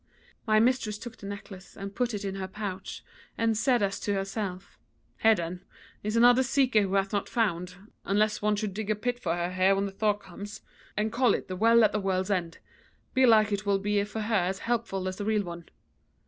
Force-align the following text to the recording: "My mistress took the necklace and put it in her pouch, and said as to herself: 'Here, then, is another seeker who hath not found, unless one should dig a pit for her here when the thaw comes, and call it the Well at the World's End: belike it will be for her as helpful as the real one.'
"My 0.47 0.59
mistress 0.59 0.97
took 0.97 1.17
the 1.17 1.27
necklace 1.27 1.77
and 1.77 1.93
put 1.93 2.15
it 2.15 2.25
in 2.25 2.33
her 2.37 2.47
pouch, 2.47 3.03
and 3.37 3.55
said 3.55 3.83
as 3.83 3.99
to 3.99 4.15
herself: 4.15 4.79
'Here, 5.19 5.35
then, 5.35 5.63
is 6.01 6.15
another 6.15 6.41
seeker 6.41 6.81
who 6.81 6.95
hath 6.95 7.13
not 7.13 7.29
found, 7.29 7.75
unless 8.03 8.41
one 8.41 8.55
should 8.55 8.73
dig 8.73 8.89
a 8.89 8.95
pit 8.95 9.19
for 9.19 9.35
her 9.35 9.51
here 9.51 9.75
when 9.75 9.85
the 9.85 9.91
thaw 9.91 10.13
comes, 10.13 10.61
and 10.97 11.11
call 11.11 11.35
it 11.35 11.47
the 11.47 11.55
Well 11.55 11.83
at 11.83 11.91
the 11.91 11.99
World's 11.99 12.31
End: 12.31 12.57
belike 13.13 13.51
it 13.51 13.67
will 13.67 13.77
be 13.77 14.03
for 14.05 14.21
her 14.21 14.33
as 14.33 14.57
helpful 14.65 15.07
as 15.07 15.17
the 15.17 15.25
real 15.25 15.43
one.' 15.43 15.65